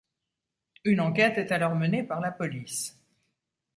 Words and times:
Une 0.83 0.99
enquête 0.99 1.37
est 1.37 1.51
alors 1.51 1.75
menée 1.75 2.01
par 2.01 2.21
la 2.21 2.31
police. 2.31 2.97